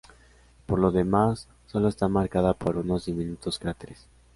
Por 0.65 0.79
lo 0.79 0.89
demás, 0.91 1.47
solo 1.67 1.87
está 1.87 2.07
marcada 2.07 2.55
por 2.55 2.75
unos 2.75 3.05
diminutos 3.05 3.59
cráteres. 3.59 4.07